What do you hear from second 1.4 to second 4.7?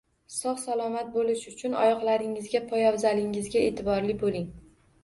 uchun oyoqlaringizga, poyafzalingizga e’tiborli bo‘ling.